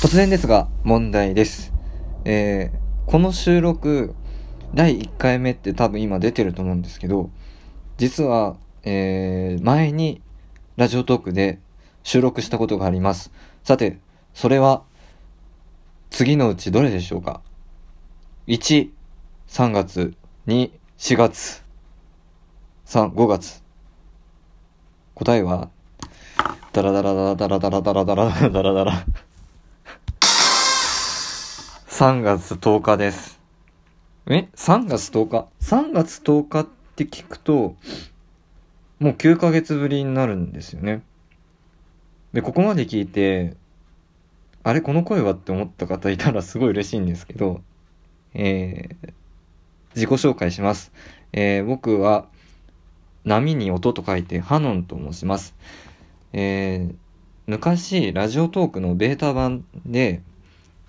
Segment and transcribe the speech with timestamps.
[0.00, 1.72] 突然ですが、問題です。
[2.24, 4.14] えー、この収録、
[4.72, 7.30] 第1回目って多分今出てると思うんですけど、
[7.96, 10.22] 実は、えー、前に
[10.76, 11.58] ラジオトークで
[12.04, 13.32] 収録したことがあります。
[13.64, 13.98] さて、
[14.34, 14.84] それは、
[16.10, 17.42] 次のうちどれでしょうか
[18.46, 18.90] ?1、
[19.48, 20.14] 3月、
[20.46, 21.64] 2、4月、
[22.86, 23.64] 3、5月。
[25.14, 25.70] 答えは、
[26.72, 29.27] ダラダラダラダラダラダラダラダラダラ。
[31.98, 33.40] 3月10日です。
[34.28, 37.74] え ?3 月10日 ?3 月10日って聞くと、
[39.00, 41.02] もう9ヶ月ぶりになるんですよね。
[42.32, 43.56] で、ここまで聞いて、
[44.62, 44.80] あれ？
[44.80, 45.32] この声は？
[45.32, 47.62] って思った方いたらすごい嬉しいんですけど、
[48.32, 49.12] えー、
[49.96, 50.92] 自己紹介します。
[51.32, 52.28] えー、僕は、
[53.24, 55.56] 波に音と書いてハノンと申します。
[56.32, 56.94] えー、
[57.48, 60.22] 昔、ラジオトークのベータ版で、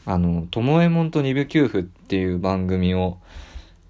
[0.05, 3.18] あの、ともえもんと二部給付っていう番組を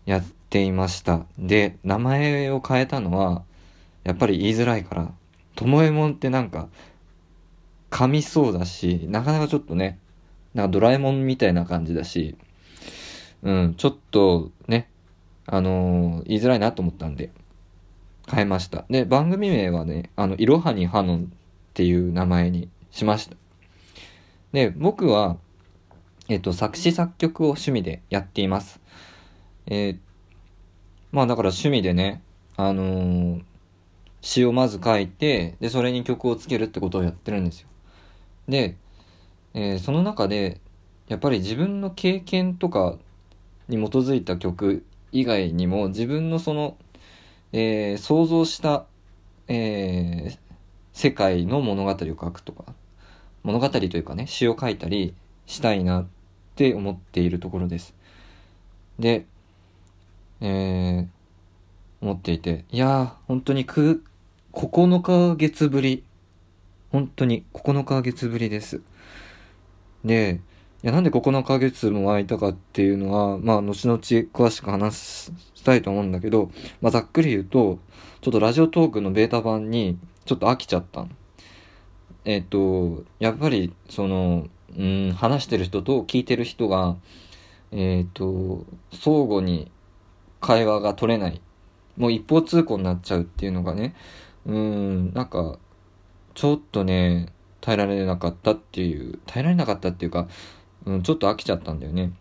[0.05, 1.25] やっていました。
[1.37, 3.43] で、名前を変えたのは、
[4.03, 5.11] やっぱり言いづらいから、
[5.55, 6.67] ともえもんってなんか、
[7.91, 9.99] 噛みそうだし、なかなかちょっとね、
[10.53, 12.35] なんかドラえもんみたいな感じだし、
[13.43, 14.89] うん、ちょっとね、
[15.45, 17.31] あのー言いづらいなと思ったんで、
[18.29, 18.85] 変えました。
[18.89, 21.27] で、番組名はね、あの、いろはにハノンっ
[21.73, 23.35] ていう名前にしました。
[24.53, 25.37] で、僕は、
[26.29, 28.79] えっと、作詞作曲を趣味でやっています。
[29.67, 29.99] えー
[31.11, 32.21] まあだから趣味でね、
[32.57, 33.43] あのー
[34.21, 37.69] 詩をまず書いて、で、それに曲をつけるってことをやってるんですよ。
[38.49, 38.77] で、
[39.53, 40.61] えーその中で、
[41.09, 42.97] やっぱり自分の経験とか
[43.69, 46.77] に基づいた曲以外にも、自分のその、
[47.53, 48.85] えー想像した、
[49.47, 50.37] え
[50.93, 52.73] 世界の物語を書くとか、
[53.43, 55.13] 物語というかね、詩を書いたり
[55.47, 56.18] したいなって
[56.59, 57.95] って思っているところです。
[58.99, 59.25] で、
[60.41, 61.07] えー
[62.01, 64.03] 思っていて、いやー、本当にく、
[64.53, 66.03] 9ヶ月ぶり。
[66.91, 68.81] 本当に9ヶ月ぶりです。
[70.05, 70.39] で、
[70.81, 77.79] いや、なんで9ヶ月も空いたかっていうのは、まあ、後々詳しく話したいと思うんだけど、まあ、ざっくり言うと、
[78.21, 81.05] ちょっとラジオトークのベータ版に、ちょっと飽きちゃった。
[82.23, 86.95] えっ、と、やっぱり、その、うん、話してる人と聞いてる人が、
[87.71, 89.71] えっ、と、相互に
[90.41, 91.41] 会話が取れない。
[91.97, 93.93] もう一方通行になっちゃうっていうのがね、
[94.45, 95.59] うん、なんか、
[96.33, 100.27] ちょっとね、耐えられなかったっていう、耐えられなかったっていうか、
[100.85, 102.13] うん、ちょっと飽きちゃったんだよね。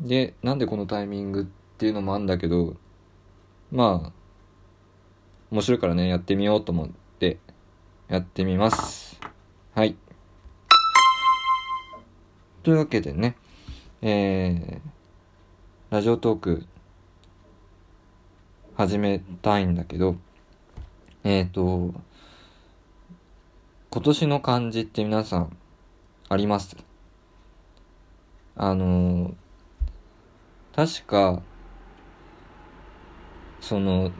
[0.00, 1.44] で、なんでこのタイミングっ
[1.78, 2.76] ていうのもあんだけど、
[3.70, 4.12] まあ、
[5.50, 6.88] 面白いからね、やってみようと思っ
[7.18, 7.38] て、
[8.08, 9.20] やってみます。
[9.74, 9.96] はい。
[12.62, 13.36] というわけでね、
[14.02, 14.90] えー、
[15.88, 16.66] ラジオトーク、
[18.76, 20.16] 始めたいんだけど、
[21.24, 21.94] えっ、ー、と、
[23.88, 25.56] 今年の漢字って皆さん
[26.28, 26.76] あります？
[28.56, 29.34] あの、
[30.76, 31.40] 確か、
[33.62, 34.12] その、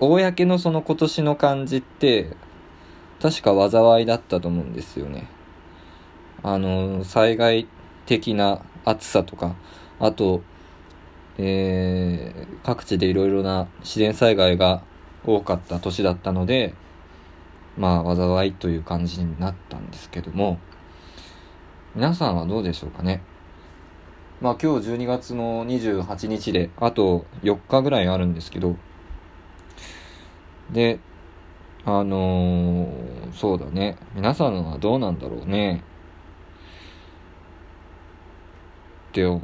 [0.00, 2.34] 公のその今年の漢字って、
[3.20, 5.28] 確か災いだったと思うんですよね。
[6.42, 7.66] あの、災害
[8.06, 9.54] 的な暑さとか、
[10.00, 10.42] あと、
[11.38, 14.82] えー各地でいろいろな自然災害が
[15.24, 16.74] 多かった年だったので、
[17.78, 20.58] まあ、災いという感じになったんですけども、
[21.94, 23.22] 皆さんはどうでしょうかね？
[24.40, 28.76] まあ今日12月の28日で、あと4日ぐらいあるんですけど、
[30.70, 30.98] で、
[31.84, 33.96] あのーそうだね。
[34.14, 35.82] 皆さんはどうなんだろうね？
[39.26, 39.40] っ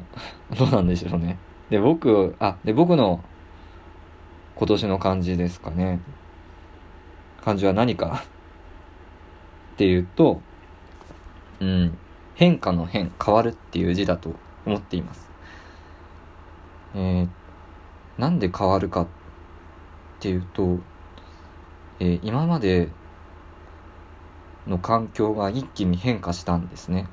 [0.49, 1.37] て、 どうなんでしょうね。
[1.69, 3.23] で、僕、あ、で、僕の
[4.55, 5.99] 今年の漢字ですかね。
[7.43, 8.23] 漢字は何か？
[9.73, 10.41] っていうと、
[11.59, 11.97] うん、
[12.35, 14.33] 変化の変、変わるっていう字だと
[14.65, 15.29] 思っています。
[16.95, 17.27] えー、
[18.17, 19.07] なんで変わるかっ
[20.19, 20.79] ていうと、
[21.99, 22.89] えー今まで
[24.67, 27.07] の環境が一気に変化したんですね。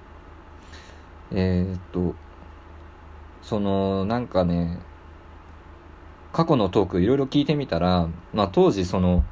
[1.33, 2.15] えーっと、
[3.43, 4.79] その、なんかね、
[6.33, 9.25] 過去のトークいろいろ聞いてみたら、まあ当時その、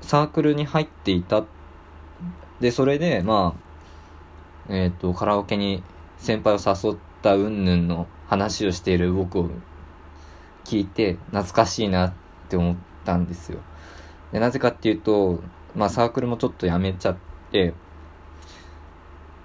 [0.00, 1.44] サークルに入っていた。
[2.60, 3.54] で、それで、ま
[4.68, 5.82] あ、えっ、と、カラオケに
[6.18, 9.50] 先輩を誘った云々の話をしている僕を
[10.64, 12.12] 聞いて、懐かしいなっ
[12.48, 13.58] て思ったんですよ。
[14.32, 15.42] で、なぜかっていうと、
[15.74, 17.16] まあサークルもちょっとやめちゃっ
[17.50, 17.74] て、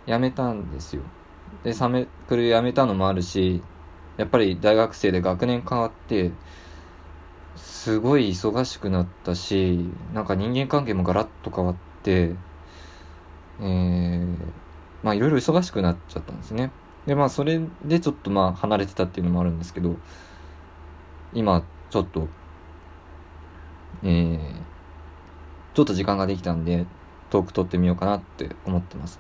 [0.06, 1.03] 辞めたんですよ。
[1.63, 3.61] で、サメクル辞めたのもあるし、
[4.17, 6.31] やっぱり大学生で学年変わって、
[7.55, 12.35] すごい忙しくなったし、なんか人間関係もガラッと変わって、
[13.59, 14.38] えー、
[15.03, 16.71] まあいろいろ忙しくなっちゃったんですね。
[17.05, 19.97] で、まあそれでちょっとまあ離れてたっていうのもあるんですけど、
[21.33, 22.27] 今ちょっと、
[24.03, 24.39] えー、
[25.73, 26.85] ちょっと時間ができたんで、
[27.29, 29.19] トーク撮ってみようかなって思ってます。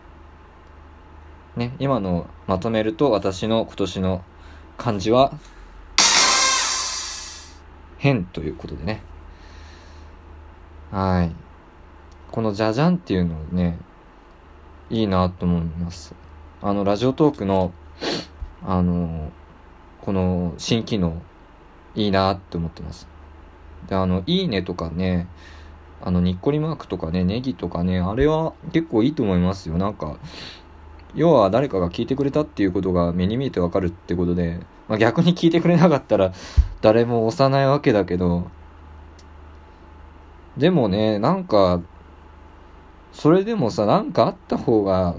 [1.55, 4.23] ね、今のまとめると私の今年の
[4.77, 5.33] 漢字は、
[7.99, 9.01] 変ということでね。
[10.91, 11.31] はい。
[12.31, 13.77] このじゃじゃんっていうのね、
[14.89, 16.15] いいなと思います。
[16.61, 17.71] あの、ラジオトークの、
[18.65, 19.31] あの、
[20.01, 21.21] この新機能、
[21.93, 23.07] いいなって思ってます。
[23.87, 25.27] で、あの、いいねとかね、
[26.01, 29.77] あの、にっこりマークとかね、ネギとかね、あれは結構いいと思いますよ。
[29.77, 30.17] なんか、
[31.15, 36.33] 要は誰かが聞いてくれたっていうことが目に見えてわかるってことで、まあ、逆に聞いてくれなかったら
[36.81, 38.49] 誰も押さないわけだけど、
[40.57, 41.81] でもね、なんか、
[43.11, 45.15] それでもさ、なんかあった方が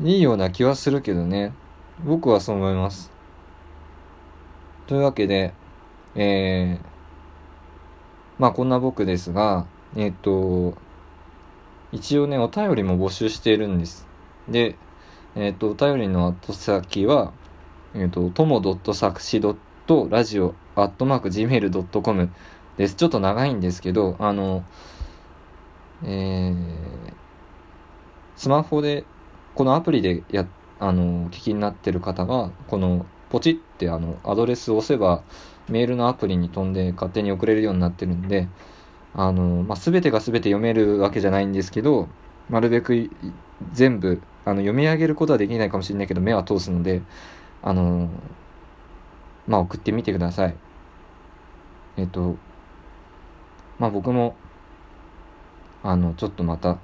[0.00, 1.52] いいような気はするけどね。
[2.04, 3.10] 僕はそう思います。
[4.86, 5.54] というわけで、
[6.14, 6.86] えー、
[8.38, 10.74] まあこんな僕ですが、えっ、と、
[11.92, 14.11] 一応ね、お便りも募集しているんです。
[14.48, 14.76] で、
[15.34, 17.32] えっ、と、お便りの後先は、
[17.94, 18.60] えっ、と、とも
[18.92, 22.30] 作詞 .radio.gmail.com
[22.76, 22.94] です。
[22.94, 24.64] ちょっと長いんですけど、あの、
[26.04, 26.54] えー、
[28.36, 29.04] スマホで、
[29.54, 30.46] このアプリでや、
[30.80, 35.22] あの、聞きになってる方は、この、ポチってあの、アドレスを押せば、
[35.68, 38.48] メールのアプリに飛んで勝手に送れるようになってるんで、
[39.14, 42.08] あの、まあ、全てが全て読めるわけじゃないんですけど、
[42.50, 43.10] なるべく
[43.72, 47.02] 全部、あの、読み上げることはできないかもしれないけど、目は通すので、
[47.62, 48.08] あの、
[49.46, 50.56] まあ、送ってみてください。
[51.96, 52.36] えっと、
[53.78, 54.34] まあ、僕も、
[55.82, 56.78] あの、ちょっとまた、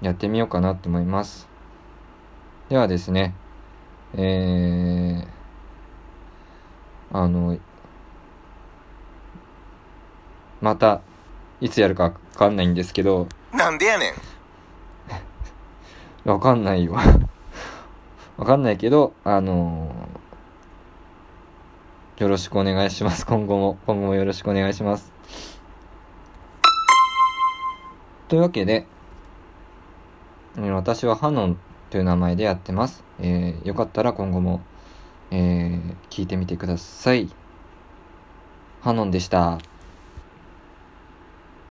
[0.00, 1.48] やってみようかなと思います。
[2.68, 3.34] ではですね、
[4.14, 5.26] えー、
[7.12, 7.58] あの、
[10.60, 11.00] また、
[11.60, 13.28] いつやるかわかんないんですけど。
[13.52, 14.14] なんでやねん
[16.28, 16.94] わかんないよ
[18.36, 23.26] わかんないけど、あのー、よろしくお願いします。
[23.26, 25.12] 今後も、今後もよろしくお願いします。
[28.28, 28.86] というわけで、
[30.56, 31.58] 私はハノン
[31.90, 33.04] という名前でやってます。
[33.20, 34.60] えー、よかったら今後も
[35.34, 37.30] えー、聞いてみてください。
[38.82, 39.58] ハノンでした。